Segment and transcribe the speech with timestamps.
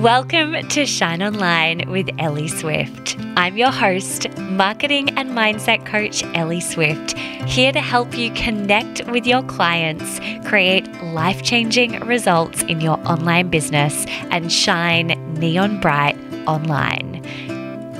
[0.00, 3.18] Welcome to Shine Online with Ellie Swift.
[3.36, 9.26] I'm your host, marketing and mindset coach Ellie Swift, here to help you connect with
[9.26, 10.18] your clients,
[10.48, 17.09] create life changing results in your online business, and shine neon bright online.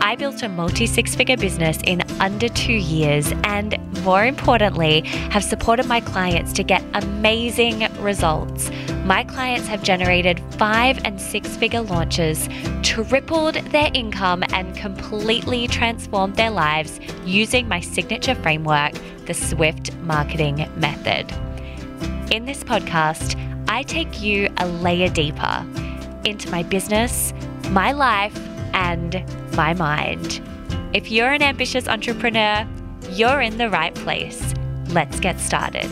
[0.02, 5.44] I built a multi six figure business in under two years, and more importantly, have
[5.44, 8.70] supported my clients to get amazing results.
[9.04, 12.48] My clients have generated five and six figure launches,
[12.82, 18.94] tripled their income, and completely transformed their lives using my signature framework,
[19.26, 21.30] the Swift Marketing Method.
[22.32, 23.38] In this podcast,
[23.68, 25.66] I take you a layer deeper
[26.24, 27.34] into my business,
[27.70, 28.34] my life,
[28.74, 29.24] and
[29.56, 30.40] my mind.
[30.92, 32.66] If you're an ambitious entrepreneur,
[33.10, 34.54] you're in the right place.
[34.88, 35.90] Let's get started.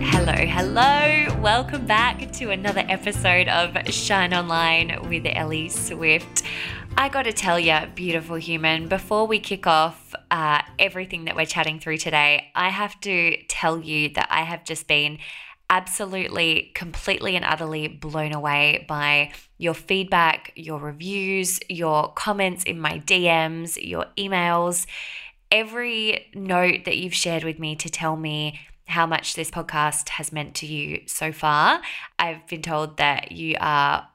[0.00, 1.40] Hello, hello.
[1.40, 6.42] Welcome back to another episode of Shine Online with Ellie Swift.
[6.96, 10.01] I got to tell you, beautiful human, before we kick off
[10.32, 14.64] uh, everything that we're chatting through today, I have to tell you that I have
[14.64, 15.18] just been
[15.68, 22.98] absolutely, completely, and utterly blown away by your feedback, your reviews, your comments in my
[23.00, 24.86] DMs, your emails,
[25.50, 30.32] every note that you've shared with me to tell me how much this podcast has
[30.32, 31.82] meant to you so far.
[32.18, 34.08] I've been told that you are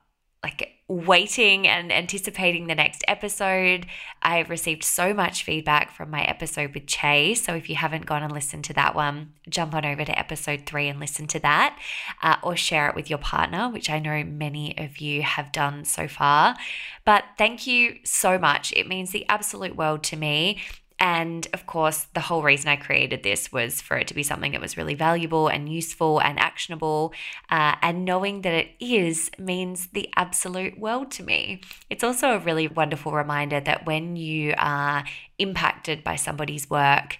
[0.47, 3.85] like waiting and anticipating the next episode.
[4.21, 7.35] I've received so much feedback from my episode with Che.
[7.35, 10.65] So if you haven't gone and listened to that one, jump on over to episode
[10.65, 11.77] three and listen to that,
[12.23, 15.83] uh, or share it with your partner, which I know many of you have done
[15.83, 16.55] so far.
[17.03, 18.71] But thank you so much.
[18.73, 20.61] It means the absolute world to me.
[20.99, 24.53] And of course, the whole reason I created this was for it to be something
[24.53, 27.13] that was really valuable and useful and actionable.
[27.51, 31.61] Uh, and knowing that it is means the absolute world to me.
[31.89, 35.03] It's also a really wonderful reminder that when you are
[35.37, 37.17] impacted by somebody's work,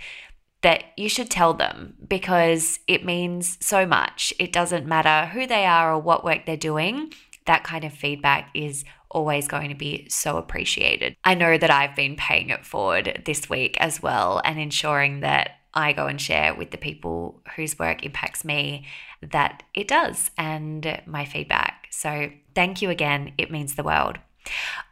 [0.62, 4.34] that you should tell them because it means so much.
[4.40, 7.14] It doesn't matter who they are or what work they're doing.
[7.46, 11.16] That kind of feedback is always going to be so appreciated.
[11.24, 15.52] I know that I've been paying it forward this week as well and ensuring that
[15.74, 18.86] I go and share with the people whose work impacts me
[19.22, 21.88] that it does and my feedback.
[21.92, 23.34] So thank you again.
[23.38, 24.18] It means the world.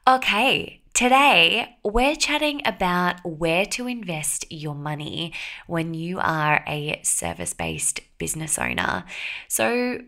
[0.08, 5.34] Okay, Today, we're chatting about where to invest your money
[5.68, 9.04] when you are a service based business owner.
[9.50, 10.00] So,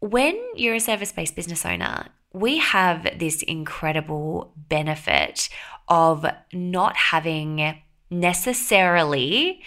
[0.00, 5.48] when you're a service based business owner, we have this incredible benefit
[5.88, 7.80] of not having
[8.10, 9.62] necessarily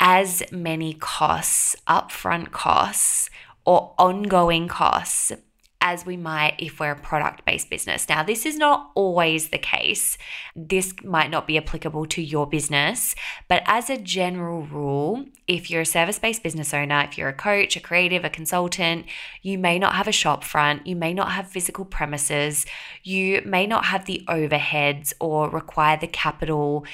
[0.00, 3.30] as many costs, upfront costs,
[3.64, 5.32] or ongoing costs
[5.80, 8.08] as we might if we're a product based business.
[8.08, 10.18] Now, this is not always the case.
[10.56, 13.14] This might not be applicable to your business,
[13.46, 17.34] but as a general rule, if you're a service based business owner, if you're a
[17.34, 19.06] coach, a creative, a consultant,
[19.42, 22.66] you may not have a shop front, you may not have physical premises,
[23.04, 26.84] you may not have the overheads or require the capital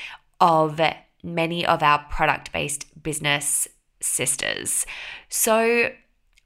[0.40, 0.80] of
[1.22, 3.66] many of our product based business
[4.00, 4.84] sisters.
[5.30, 5.90] So,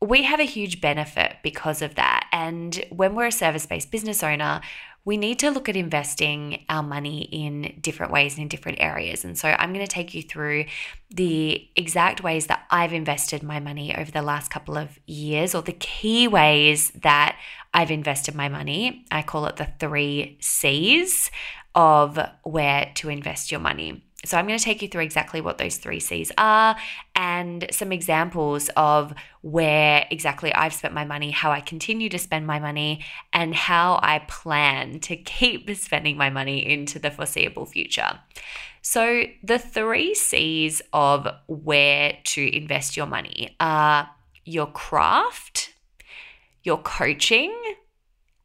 [0.00, 2.28] we have a huge benefit because of that.
[2.32, 4.60] And when we're a service based business owner,
[5.04, 9.24] we need to look at investing our money in different ways and in different areas.
[9.24, 10.66] And so I'm going to take you through
[11.10, 15.62] the exact ways that I've invested my money over the last couple of years, or
[15.62, 17.38] the key ways that
[17.72, 19.06] I've invested my money.
[19.10, 21.30] I call it the three C's
[21.74, 24.04] of where to invest your money.
[24.24, 26.76] So, I'm going to take you through exactly what those three C's are
[27.14, 32.44] and some examples of where exactly I've spent my money, how I continue to spend
[32.44, 38.18] my money, and how I plan to keep spending my money into the foreseeable future.
[38.82, 44.10] So, the three C's of where to invest your money are
[44.44, 45.74] your craft,
[46.64, 47.54] your coaching,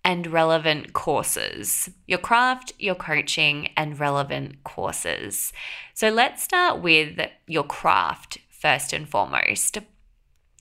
[0.04, 1.90] and relevant courses.
[2.08, 5.54] Your craft, your coaching, and relevant courses.
[5.94, 9.78] So let's start with your craft first and foremost.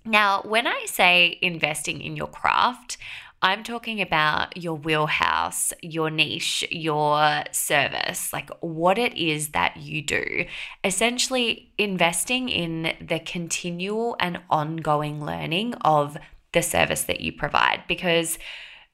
[0.04, 2.98] Now, when I say investing in your craft,
[3.44, 10.00] I'm talking about your wheelhouse, your niche, your service, like what it is that you
[10.00, 10.46] do.
[10.84, 16.16] Essentially, investing in the continual and ongoing learning of
[16.52, 18.38] the service that you provide because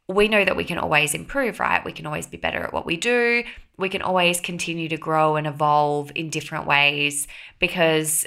[0.09, 1.85] we know that we can always improve, right?
[1.85, 3.45] We can always be better at what we do.
[3.77, 7.29] we can always continue to grow and evolve in different ways
[7.61, 8.27] because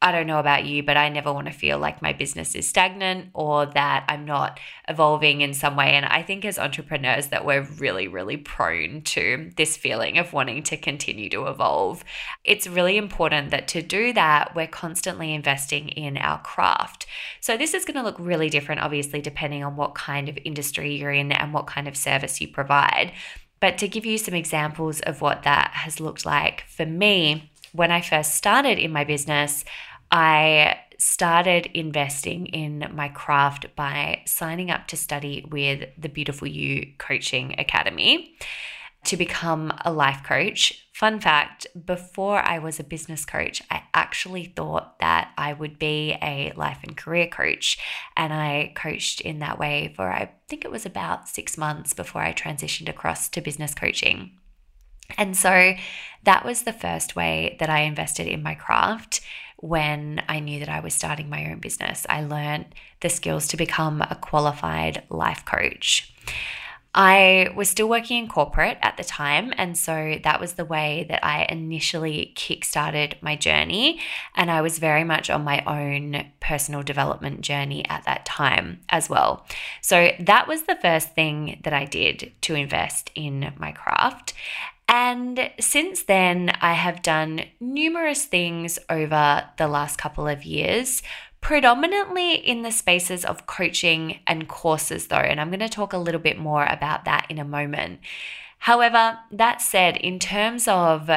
[0.00, 2.68] I don't know about you, but I never want to feel like my business is
[2.68, 5.90] stagnant or that I'm not evolving in some way.
[5.90, 10.62] And I think as entrepreneurs that we're really, really prone to this feeling of wanting
[10.64, 12.04] to continue to evolve.
[12.44, 17.06] It's really important that to do that, we're constantly investing in our craft.
[17.40, 20.94] So this is going to look really different, obviously, depending on what kind of industry
[20.94, 23.12] you're in and what kind of service you provide.
[23.58, 27.92] But to give you some examples of what that has looked like for me, when
[27.92, 29.64] I first started in my business,
[30.10, 36.92] I started investing in my craft by signing up to study with the Beautiful You
[36.98, 38.36] Coaching Academy
[39.04, 40.88] to become a life coach.
[40.92, 46.16] Fun fact before I was a business coach, I actually thought that I would be
[46.20, 47.78] a life and career coach.
[48.16, 52.22] And I coached in that way for, I think it was about six months before
[52.22, 54.32] I transitioned across to business coaching.
[55.16, 55.74] And so
[56.24, 59.20] that was the first way that I invested in my craft
[59.56, 62.06] when I knew that I was starting my own business.
[62.08, 62.66] I learned
[63.00, 66.12] the skills to become a qualified life coach.
[67.00, 71.06] I was still working in corporate at the time, and so that was the way
[71.08, 74.00] that I initially kickstarted my journey.
[74.34, 79.08] And I was very much on my own personal development journey at that time as
[79.08, 79.46] well.
[79.80, 84.34] So that was the first thing that I did to invest in my craft.
[84.88, 91.02] And since then, I have done numerous things over the last couple of years,
[91.40, 95.16] predominantly in the spaces of coaching and courses, though.
[95.16, 98.00] And I'm going to talk a little bit more about that in a moment.
[98.58, 101.10] However, that said, in terms of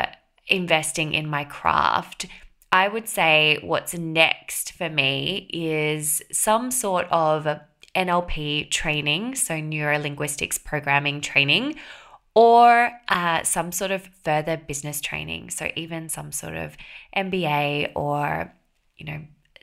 [0.47, 2.27] investing in my craft,
[2.71, 7.47] I would say what's next for me is some sort of
[7.95, 11.75] NLP training, so neuro linguistics programming training
[12.33, 15.49] or uh, some sort of further business training.
[15.49, 16.77] So even some sort of
[17.15, 18.53] MBA or,
[18.95, 19.21] you know,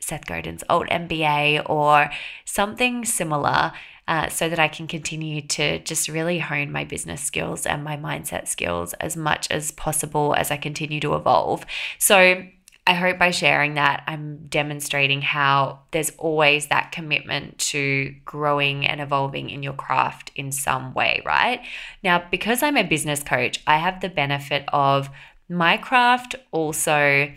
[0.09, 2.09] Seth Godin's altMBA or
[2.45, 3.71] something similar
[4.07, 7.95] uh, so that I can continue to just really hone my business skills and my
[7.95, 11.63] mindset skills as much as possible as I continue to evolve.
[11.99, 12.43] So
[12.87, 18.99] I hope by sharing that, I'm demonstrating how there's always that commitment to growing and
[18.99, 21.61] evolving in your craft in some way, right?
[22.03, 25.11] Now, because I'm a business coach, I have the benefit of
[25.47, 27.31] my craft also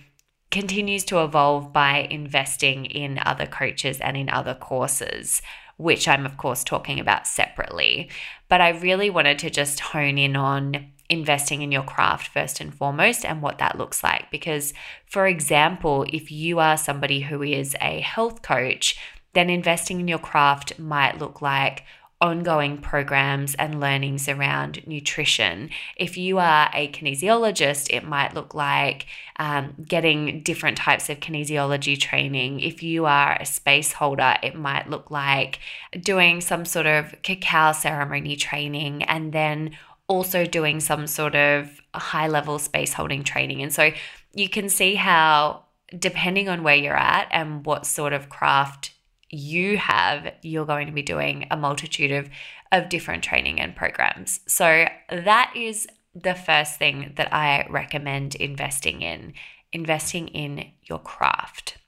[0.52, 5.42] continues to evolve by investing in other coaches and in other courses,
[5.78, 8.10] which I'm, of course, talking about separately.
[8.48, 12.72] But I really wanted to just hone in on investing in your craft first and
[12.72, 14.30] foremost and what that looks like.
[14.30, 14.72] Because,
[15.06, 18.98] for example, if you are somebody who is a health coach,
[19.32, 21.84] then investing in your craft might look like
[22.22, 25.68] ongoing programs and learnings around nutrition.
[25.96, 29.06] If you are a kinesiologist, it might look like
[29.40, 32.60] um, getting different types of kinesiology training.
[32.60, 35.58] If you are a space holder, it might look like
[36.00, 39.76] doing some sort of cacao ceremony training and then
[40.06, 43.62] also doing some sort of high level space holding training.
[43.62, 43.90] And so
[44.32, 45.64] you can see how,
[45.98, 48.91] depending on where you're at and what sort of craft
[49.32, 52.28] you have, you're going to be doing a multitude of,
[52.70, 54.40] of different training and programs.
[54.46, 59.32] So that is the first thing that I recommend investing in
[59.72, 61.78] investing in your craft.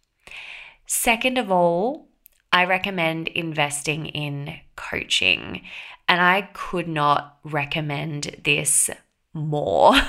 [0.87, 2.09] Second of all,
[2.53, 5.63] I recommend investing in coaching.
[6.09, 8.91] And I could not recommend this
[9.33, 9.95] more.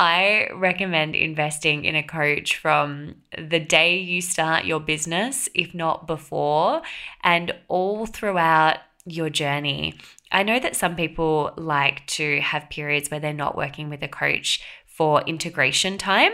[0.00, 6.06] I recommend investing in a coach from the day you start your business, if not
[6.06, 6.80] before,
[7.22, 9.98] and all throughout your journey.
[10.32, 14.08] I know that some people like to have periods where they're not working with a
[14.08, 16.32] coach for integration time,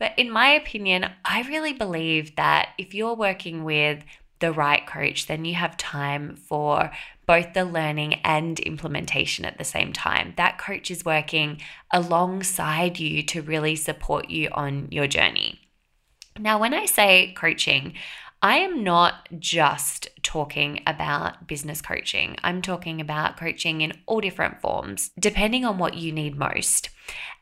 [0.00, 4.02] but in my opinion, I really believe that if you're working with
[4.40, 6.90] the right coach, then you have time for
[7.26, 10.34] both the learning and implementation at the same time.
[10.36, 11.60] That coach is working
[11.92, 15.60] alongside you to really support you on your journey.
[16.38, 17.94] Now, when I say coaching,
[18.44, 22.36] I am not just talking about business coaching.
[22.44, 26.90] I'm talking about coaching in all different forms, depending on what you need most.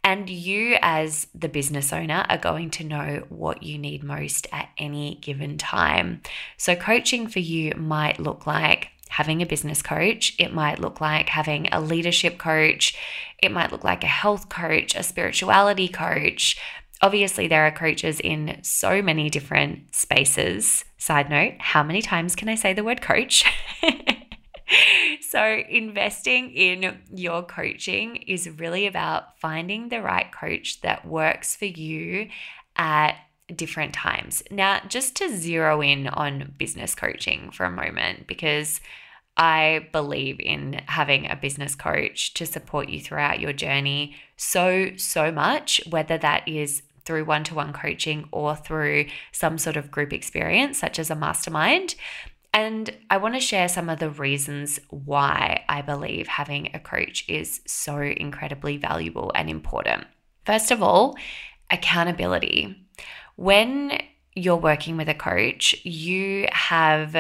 [0.05, 4.69] And you, as the business owner, are going to know what you need most at
[4.79, 6.23] any given time.
[6.57, 11.29] So, coaching for you might look like having a business coach, it might look like
[11.29, 12.97] having a leadership coach,
[13.43, 16.59] it might look like a health coach, a spirituality coach.
[17.03, 20.87] Obviously, there are coaches in so many different spaces.
[20.97, 23.45] Side note, how many times can I say the word coach?
[25.21, 31.67] so, investing in your coaching is really about finding the right coach that works for
[31.67, 32.31] you
[32.77, 33.17] at
[33.55, 34.43] different times.
[34.51, 38.81] Now, just to zero in on business coaching for a moment, because
[39.37, 45.33] I believe in having a business coach to support you throughout your journey so, so
[45.33, 50.13] much, whether that is through one to one coaching or through some sort of group
[50.13, 51.95] experience, such as a mastermind.
[52.55, 57.25] And I want to share some of the reasons why I believe having a coach
[57.27, 60.05] is so incredibly valuable and important.
[60.45, 61.17] First of all,
[61.71, 62.87] accountability.
[63.37, 63.99] When
[64.35, 67.17] you're working with a coach, you have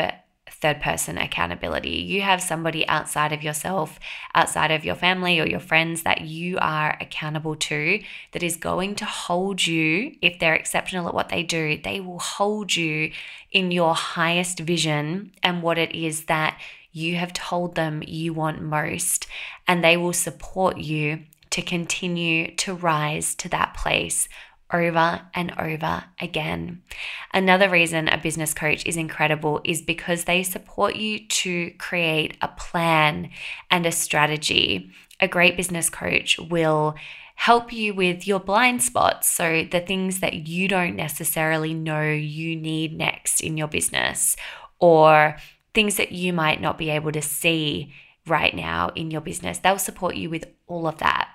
[0.62, 1.90] third person accountability.
[1.90, 3.98] You have somebody outside of yourself,
[4.34, 8.00] outside of your family or your friends that you are accountable to
[8.30, 12.20] that is going to hold you, if they're exceptional at what they do, they will
[12.20, 13.10] hold you
[13.50, 16.58] in your highest vision and what it is that
[16.92, 19.26] you have told them you want most.
[19.66, 24.28] And they will support you to continue to rise to that place
[24.72, 26.82] over and over again.
[27.32, 32.48] Another reason a business coach is incredible is because they support you to create a
[32.48, 33.30] plan
[33.70, 34.90] and a strategy.
[35.20, 36.94] A great business coach will
[37.36, 39.28] help you with your blind spots.
[39.28, 44.36] So, the things that you don't necessarily know you need next in your business,
[44.78, 45.36] or
[45.74, 47.92] things that you might not be able to see
[48.26, 49.58] right now in your business.
[49.58, 51.31] They'll support you with all of that.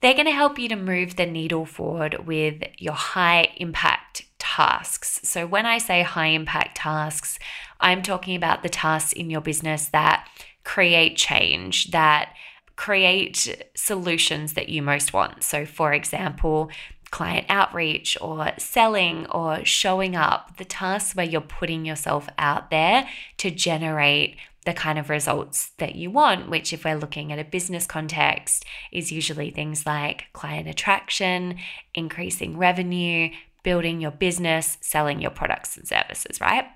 [0.00, 5.20] They're going to help you to move the needle forward with your high impact tasks.
[5.24, 7.38] So, when I say high impact tasks,
[7.80, 10.28] I'm talking about the tasks in your business that
[10.64, 12.34] create change, that
[12.76, 15.42] create solutions that you most want.
[15.42, 16.70] So, for example,
[17.10, 23.08] client outreach or selling or showing up, the tasks where you're putting yourself out there
[23.38, 27.44] to generate the kind of results that you want, which, if we're looking at a
[27.44, 31.58] business context, is usually things like client attraction,
[31.94, 33.30] increasing revenue,
[33.62, 36.66] building your business, selling your products and services, right?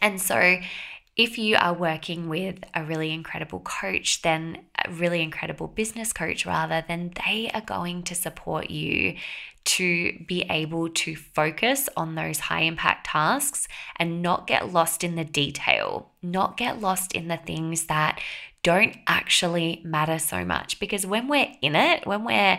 [0.00, 0.58] And so,
[1.14, 6.46] if you are working with a really incredible coach, then a really incredible business coach,
[6.46, 9.16] rather, then they are going to support you
[9.64, 15.14] to be able to focus on those high impact tasks and not get lost in
[15.14, 18.20] the detail, not get lost in the things that
[18.62, 20.78] don't actually matter so much.
[20.78, 22.58] Because when we're in it, when we're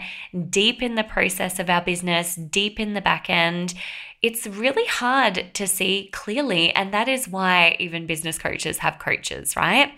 [0.50, 3.74] deep in the process of our business, deep in the back end,
[4.22, 6.74] it's really hard to see clearly.
[6.74, 9.92] And that is why even business coaches have coaches, right?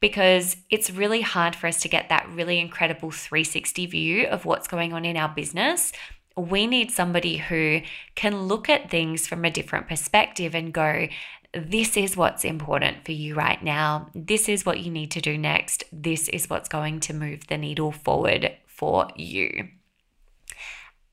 [0.00, 4.68] Because it's really hard for us to get that really incredible 360 view of what's
[4.68, 5.92] going on in our business
[6.36, 7.80] we need somebody who
[8.14, 11.08] can look at things from a different perspective and go,
[11.54, 14.10] this is what's important for you right now.
[14.14, 15.84] This is what you need to do next.
[15.90, 19.68] This is what's going to move the needle forward for you.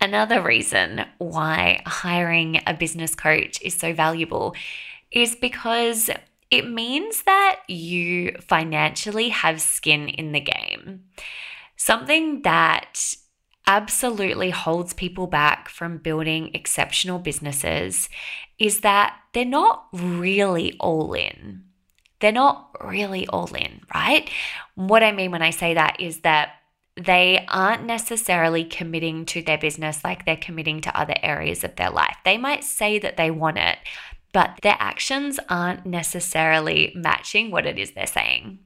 [0.01, 4.53] Another reason why hiring a business coach is so valuable
[5.11, 6.09] is because
[6.51, 11.05] it means that you financially have skin in the game.
[11.77, 13.15] Something that
[13.65, 18.09] absolutely holds people back from building exceptional businesses
[18.59, 21.63] is that they're not really all in.
[22.19, 24.29] They're not really all in, right?
[24.75, 26.51] What I mean when I say that is that
[26.95, 31.89] they aren't necessarily committing to their business like they're committing to other areas of their
[31.89, 32.15] life.
[32.23, 33.77] They might say that they want it,
[34.31, 38.59] but their actions aren't necessarily matching what it is they're saying.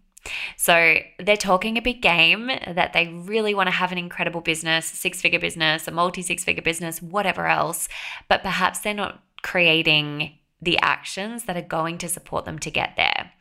[0.56, 4.86] So they're talking a big game that they really want to have an incredible business,
[4.86, 7.88] six figure business, a multi six figure business, whatever else,
[8.28, 12.96] but perhaps they're not creating the actions that are going to support them to get
[12.98, 13.32] there.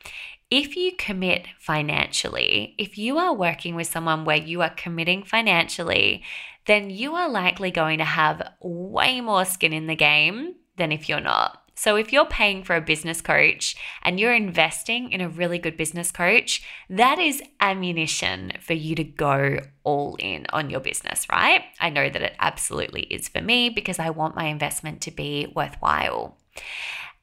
[0.49, 6.23] If you commit financially, if you are working with someone where you are committing financially,
[6.67, 11.09] then you are likely going to have way more skin in the game than if
[11.09, 11.66] you're not.
[11.77, 15.77] So, if you're paying for a business coach and you're investing in a really good
[15.77, 21.61] business coach, that is ammunition for you to go all in on your business, right?
[21.79, 25.53] I know that it absolutely is for me because I want my investment to be
[25.55, 26.35] worthwhile.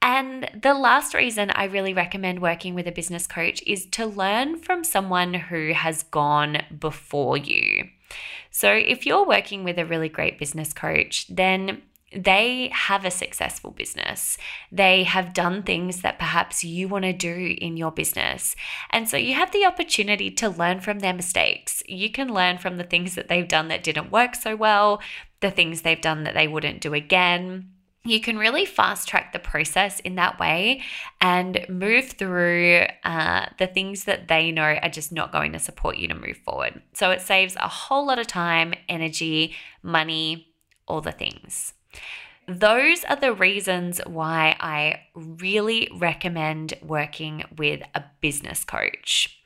[0.01, 4.59] And the last reason I really recommend working with a business coach is to learn
[4.59, 7.89] from someone who has gone before you.
[8.53, 11.83] So, if you're working with a really great business coach, then
[12.15, 14.39] they have a successful business.
[14.71, 18.57] They have done things that perhaps you want to do in your business.
[18.91, 21.83] And so you have the opportunity to learn from their mistakes.
[21.89, 25.01] You can learn from the things that they've done that didn't work so well,
[25.41, 27.71] the things they've done that they wouldn't do again.
[28.07, 30.83] you can really fast track the process in that way
[31.21, 35.97] and move through uh, the things that they know are just not going to support
[35.97, 36.83] you to move forward.
[36.93, 40.55] So it saves a whole lot of time, energy, money,
[40.87, 41.74] all the things.
[42.47, 49.41] Those are the reasons why I really recommend working with a business coach.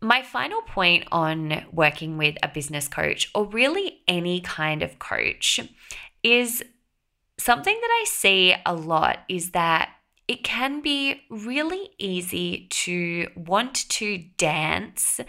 [0.00, 5.60] My final point on working with a business coach, or really any kind of coach,
[6.22, 6.62] is
[7.38, 9.90] something that I see a lot is that
[10.28, 15.20] it can be really easy to want to dance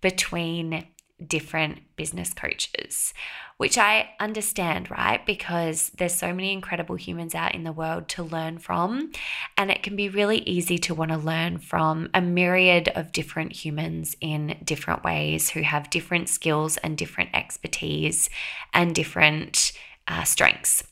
[0.00, 0.86] between
[1.28, 3.14] different business coaches,
[3.56, 5.24] which I understand, right?
[5.24, 9.12] Because there's so many incredible humans out in the world to learn from.
[9.56, 13.52] And it can be really easy to want to learn from a myriad of different
[13.52, 18.28] humans in different ways who have different skills and different expertise
[18.72, 19.72] and different
[20.08, 20.84] uh, strengths.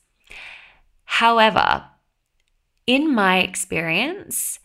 [1.05, 1.85] However,
[2.87, 4.59] in my experience,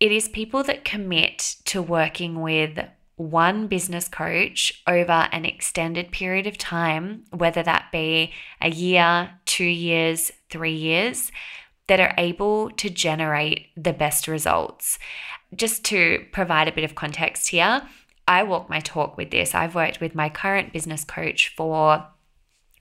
[0.00, 2.78] it is people that commit to working with
[3.18, 8.32] one business coach over an extended period of time, whether that be
[8.62, 11.30] a year, two years, three years,
[11.88, 14.98] that are able to generate the best results.
[15.54, 17.82] Just to provide a bit of context here,
[18.26, 19.54] I walk my talk with this.
[19.54, 22.06] I've worked with my current business coach for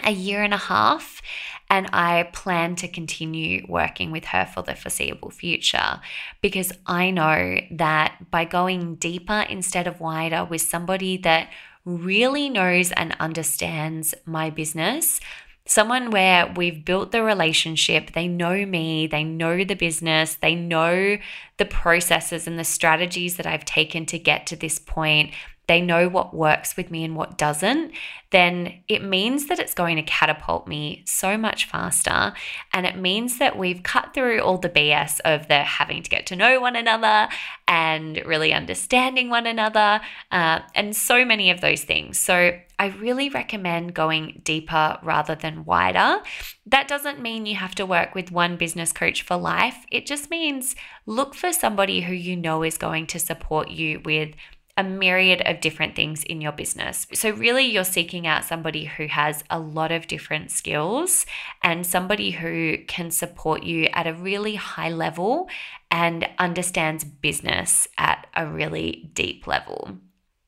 [0.04, 1.22] a year and a half,
[1.70, 6.00] and I plan to continue working with her for the foreseeable future
[6.42, 11.50] because I know that by going deeper instead of wider with somebody that
[11.84, 15.20] really knows and understands my business,
[15.66, 21.18] someone where we've built the relationship, they know me, they know the business, they know
[21.58, 25.32] the processes and the strategies that I've taken to get to this point
[25.68, 27.92] they know what works with me and what doesn't,
[28.32, 32.34] then it means that it's going to catapult me so much faster.
[32.74, 36.26] And it means that we've cut through all the BS of the having to get
[36.28, 37.30] to know one another
[37.68, 42.18] and really understanding one another uh, and so many of those things.
[42.20, 46.22] So I really recommend going deeper rather than wider.
[46.66, 49.86] That doesn't mean you have to work with one business coach for life.
[49.92, 50.75] It just means
[51.06, 54.36] look for somebody who you know is going to support you with
[54.77, 57.07] a myriad of different things in your business.
[57.13, 61.25] So, really, you're seeking out somebody who has a lot of different skills
[61.63, 65.50] and somebody who can support you at a really high level
[65.90, 69.98] and understands business at a really deep level.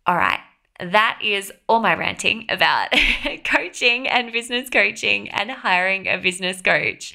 [0.05, 0.39] All right.
[0.79, 2.93] That is all my ranting about
[3.43, 7.13] coaching and business coaching and hiring a business coach.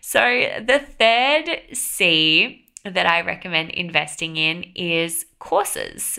[0.00, 0.20] So,
[0.64, 6.18] the third C that I recommend investing in is courses.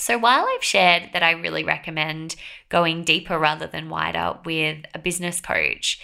[0.00, 2.34] So, while I've shared that I really recommend
[2.70, 6.00] going deeper rather than wider with a business coach,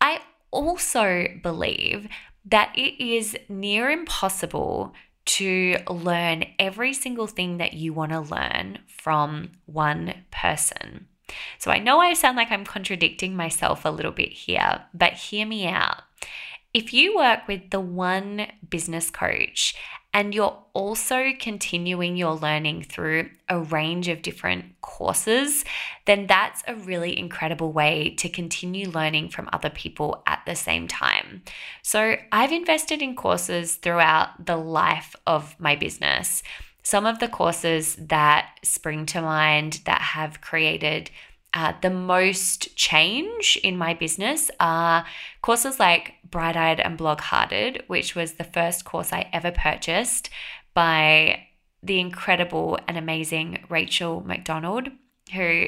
[0.00, 0.20] I
[0.52, 2.06] also believe
[2.44, 8.78] that it is near impossible to learn every single thing that you want to learn
[8.86, 11.08] from one person.
[11.58, 15.44] So, I know I sound like I'm contradicting myself a little bit here, but hear
[15.44, 16.02] me out.
[16.72, 19.74] If you work with the one business coach
[20.14, 25.64] and you're also continuing your learning through a range of different courses,
[26.04, 30.86] then that's a really incredible way to continue learning from other people at the same
[30.86, 31.42] time.
[31.82, 36.44] So, I've invested in courses throughout the life of my business.
[36.84, 41.10] Some of the courses that spring to mind that have created
[41.52, 45.04] uh, the most change in my business are
[45.42, 50.30] courses like Bright Eyed and Blog Hearted, which was the first course I ever purchased
[50.74, 51.46] by
[51.82, 54.88] the incredible and amazing Rachel McDonald,
[55.32, 55.66] who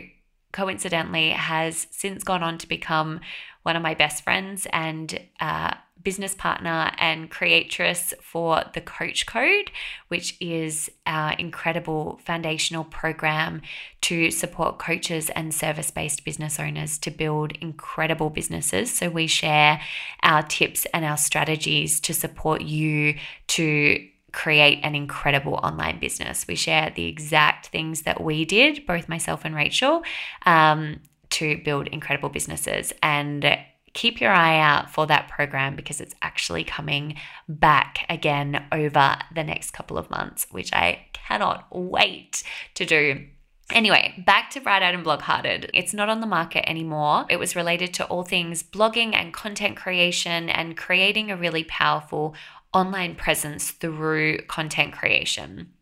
[0.53, 3.21] coincidentally has since gone on to become
[3.62, 9.71] one of my best friends and uh, business partner and creatress for the Coach Code,
[10.09, 13.62] which is our incredible foundational program
[14.03, 18.93] to support coaches and service based business owners to build incredible businesses.
[18.93, 19.81] So, we share
[20.23, 23.17] our tips and our strategies to support you
[23.49, 26.47] to create an incredible online business.
[26.49, 30.03] We share the exact things that we did, both myself and Rachel,
[30.47, 32.93] um, to build incredible businesses.
[33.03, 33.59] And
[33.94, 37.16] keep your eye out for that program because it's actually coming
[37.48, 42.42] back again over the next couple of months, which I cannot wait
[42.74, 43.26] to do.
[43.70, 45.70] Anyway, back to Bright Eyed and Blog Hearted.
[45.72, 47.26] It's not on the market anymore.
[47.31, 52.35] It was related to all things blogging and content creation and creating a really powerful
[52.74, 55.72] online presence through content creation.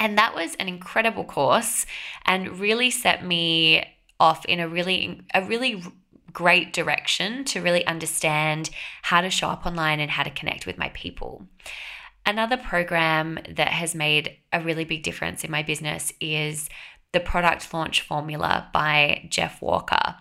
[0.00, 1.84] And that was an incredible course
[2.24, 3.84] and really set me
[4.20, 5.82] off in a really a really
[6.32, 8.70] great direction to really understand
[9.02, 11.46] how to show up online and how to connect with my people.
[12.26, 16.68] Another program that has made a really big difference in my business is
[17.12, 20.16] the Product Launch Formula by Jeff Walker.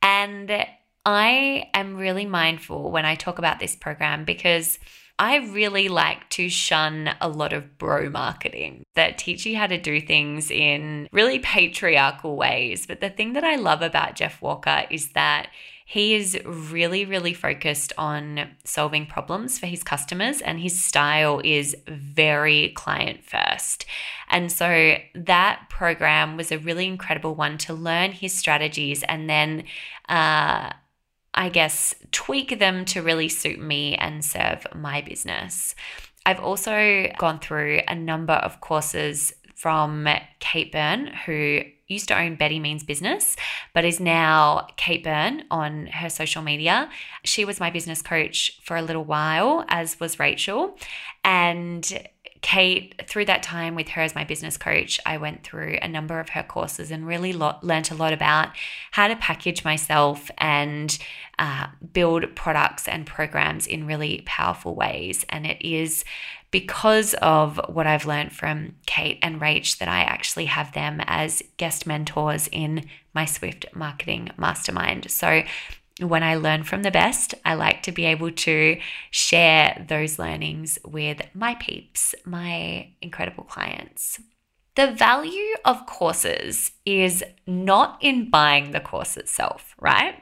[0.00, 0.64] And
[1.04, 4.78] I am really mindful when I talk about this program because
[5.22, 9.78] I really like to shun a lot of bro marketing that teach you how to
[9.78, 12.86] do things in really patriarchal ways.
[12.86, 15.46] But the thing that I love about Jeff Walker is that
[15.86, 21.76] he is really, really focused on solving problems for his customers, and his style is
[21.86, 23.86] very client first.
[24.28, 29.64] And so that program was a really incredible one to learn his strategies and then
[30.08, 30.72] uh,
[31.34, 35.74] I guess, tweak them to really suit me and serve my business.
[36.26, 40.08] I've also gone through a number of courses from
[40.40, 43.36] Kate Byrne, who used to own Betty Means Business,
[43.74, 46.90] but is now Kate Byrne on her social media.
[47.24, 50.76] She was my business coach for a little while, as was Rachel.
[51.22, 52.08] And
[52.42, 56.18] Kate, through that time with her as my business coach, I went through a number
[56.18, 58.48] of her courses and really lo- learned a lot about
[58.90, 60.98] how to package myself and
[61.38, 65.24] uh, build products and programs in really powerful ways.
[65.28, 66.04] And it is
[66.50, 71.42] because of what I've learned from Kate and Rach that I actually have them as
[71.56, 75.10] guest mentors in my Swift Marketing Mastermind.
[75.10, 75.42] So
[76.00, 78.78] when I learn from the best, I like to be able to
[79.10, 84.20] share those learnings with my peeps, my incredible clients.
[84.74, 90.14] The value of courses is not in buying the course itself, right?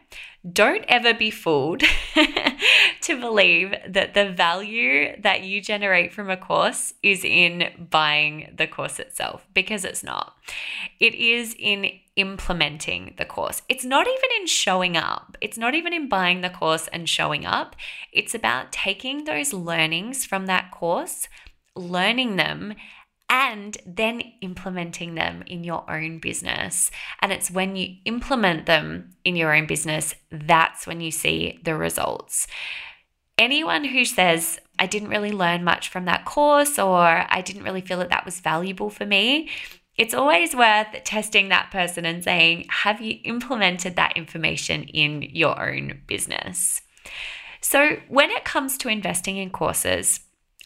[0.50, 1.82] Don't ever be fooled
[3.02, 8.66] to believe that the value that you generate from a course is in buying the
[8.66, 10.34] course itself because it's not.
[10.98, 13.62] It is in implementing the course.
[13.68, 15.36] It's not even in showing up.
[15.40, 17.76] It's not even in buying the course and showing up.
[18.12, 21.28] It's about taking those learnings from that course,
[21.76, 22.74] learning them,
[23.30, 26.90] and then implementing them in your own business.
[27.20, 31.76] And it's when you implement them in your own business, that's when you see the
[31.76, 32.48] results.
[33.38, 37.80] Anyone who says, I didn't really learn much from that course, or I didn't really
[37.80, 39.48] feel that that was valuable for me,
[39.96, 45.60] it's always worth testing that person and saying, Have you implemented that information in your
[45.60, 46.80] own business?
[47.60, 50.20] So, when it comes to investing in courses,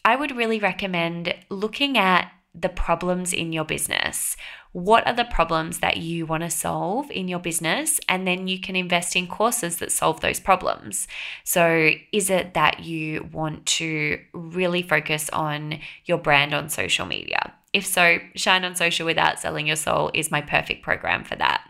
[0.05, 4.37] I would really recommend looking at the problems in your business.
[4.71, 7.99] What are the problems that you want to solve in your business?
[8.09, 11.07] And then you can invest in courses that solve those problems.
[11.43, 17.53] So, is it that you want to really focus on your brand on social media?
[17.75, 21.61] If so, Shine on Social Without Selling Your Soul is my perfect program for that.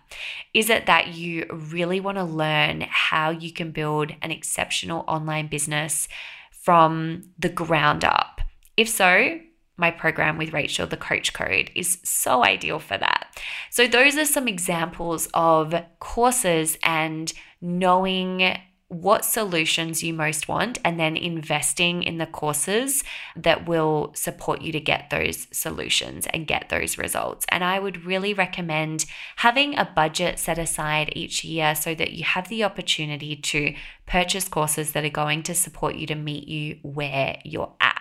[0.53, 5.47] Is it that you really want to learn how you can build an exceptional online
[5.47, 6.07] business
[6.51, 8.41] from the ground up?
[8.77, 9.39] If so,
[9.77, 13.27] my program with Rachel, the Coach Code, is so ideal for that.
[13.69, 18.57] So, those are some examples of courses and knowing
[18.87, 23.03] what solutions you most want and then investing in the courses
[23.35, 27.45] that will support you to get those solutions and get those results.
[27.49, 29.05] And I would really recommend
[29.37, 33.73] having a budget set aside each year so that you have the opportunity to
[34.05, 37.94] purchase courses that are going to support you to meet you where you're at.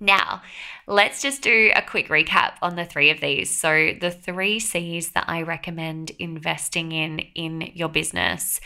[0.00, 0.42] Now,
[0.86, 3.50] let's just do a quick recap on the three of these.
[3.50, 8.60] So, the three C's that I recommend investing in in your business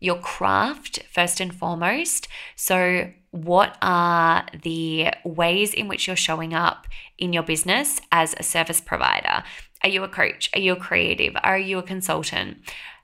[0.00, 2.26] your craft first and foremost.
[2.56, 8.42] So, what are the ways in which you're showing up in your business as a
[8.42, 9.44] service provider?
[9.84, 10.50] Are you a coach?
[10.54, 11.34] Are you a creative?
[11.42, 12.58] Are you a consultant?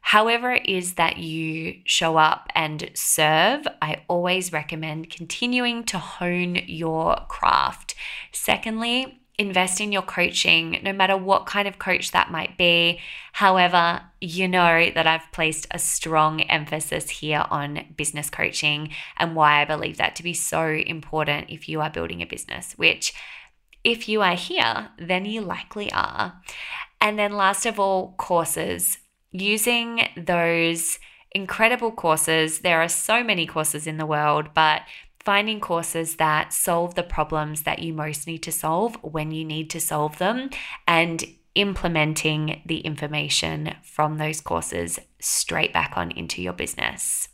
[0.06, 6.54] However, it is that you show up and serve, I always recommend continuing to hone
[6.68, 7.96] your craft.
[8.30, 13.00] Secondly, invest in your coaching, no matter what kind of coach that might be.
[13.32, 19.60] However, you know that I've placed a strong emphasis here on business coaching and why
[19.60, 23.12] I believe that to be so important if you are building a business, which
[23.82, 26.40] if you are here, then you likely are.
[27.00, 28.98] And then, last of all, courses.
[29.38, 30.98] Using those
[31.32, 32.60] incredible courses.
[32.60, 34.82] There are so many courses in the world, but
[35.20, 39.68] finding courses that solve the problems that you most need to solve when you need
[39.70, 40.50] to solve them,
[40.86, 47.28] and implementing the information from those courses straight back on into your business.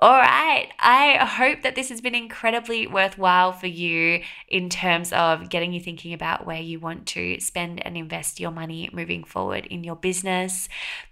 [0.00, 0.68] All right.
[0.78, 5.80] I hope that this has been incredibly worthwhile for you in terms of getting you
[5.80, 9.96] thinking about where you want to spend and invest your money moving forward in your
[9.96, 10.68] business.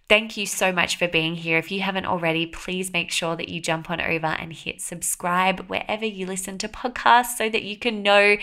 [0.08, 1.58] Thank you so much for being here.
[1.58, 5.68] If you haven't already, please make sure that you jump on over and hit subscribe
[5.68, 8.36] wherever you listen to podcasts so that you can know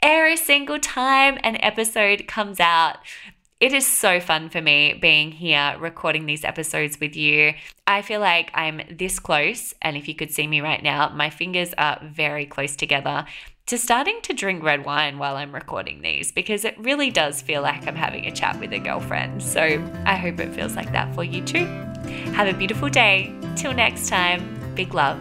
[0.00, 2.96] every single time an episode comes out.
[3.62, 7.54] It is so fun for me being here recording these episodes with you.
[7.86, 11.30] I feel like I'm this close, and if you could see me right now, my
[11.30, 13.24] fingers are very close together
[13.66, 17.62] to starting to drink red wine while I'm recording these because it really does feel
[17.62, 19.40] like I'm having a chat with a girlfriend.
[19.40, 19.62] So
[20.06, 21.66] I hope it feels like that for you too.
[22.34, 23.32] Have a beautiful day.
[23.54, 25.20] Till next time, big love.